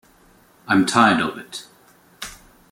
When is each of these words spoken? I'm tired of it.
I'm 0.67 0.87
tired 0.87 1.21
of 1.21 1.37
it. 1.37 1.67